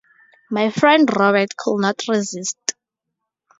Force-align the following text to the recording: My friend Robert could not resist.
My 0.49 0.71
friend 0.71 1.07
Robert 1.15 1.55
could 1.55 1.79
not 1.79 2.01
resist. 2.07 2.73